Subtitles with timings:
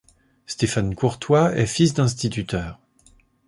[0.47, 2.79] Stéphane Courtois est fils d'instituteur.